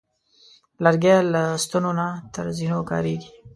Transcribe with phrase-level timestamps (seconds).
[0.83, 3.29] لرګی له ستنو نه تر زینو کارېږي.